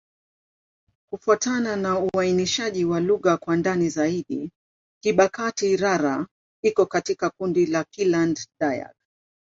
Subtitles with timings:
[1.09, 4.51] Kufuatana na uainishaji wa lugha kwa ndani zaidi,
[5.03, 6.25] Kibakati'-Rara
[6.63, 8.93] iko katika kundi la Kiland-Dayak.